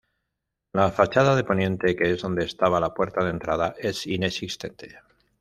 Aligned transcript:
La 0.73 0.89
fachada 0.91 1.35
de 1.35 1.43
poniente, 1.43 1.95
que 1.95 2.09
es 2.09 2.23
donde 2.23 2.43
estaba 2.43 2.79
la 2.79 2.91
puerta 2.95 3.23
de 3.23 3.29
entrada, 3.29 3.75
es 3.77 4.07
inexistente. 4.07 4.97